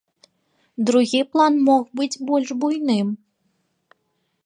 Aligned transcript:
Другі 0.91 1.21
план 1.35 1.53
мог 1.69 1.83
быць 2.01 2.11
больш 2.31 2.49
буйным. 2.65 3.07